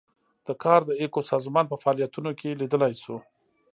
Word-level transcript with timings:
دا 0.45 0.53
کار 0.63 0.81
د 0.85 0.91
ایکو 1.01 1.21
سازمان 1.31 1.65
په 1.69 1.75
فعالیتونو 1.81 2.31
کې 2.39 2.59
لیدلای 2.61 2.93
شو. 3.03 3.17